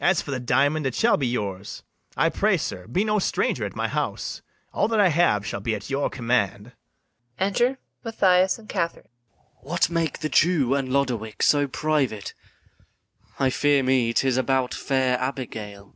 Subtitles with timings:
[0.00, 1.82] As for the diamond, it shall be yours:
[2.16, 4.40] I pray, sir, be no stranger at my house;
[4.72, 6.72] All that I have shall be at your command.
[7.38, 9.06] Enter MATHIAS and KATHARINE.
[9.08, 9.64] MATHIAS.
[9.70, 12.32] What make the Jew and Lodowick so private?
[13.38, 15.94] I fear me 'tis about fair Abigail.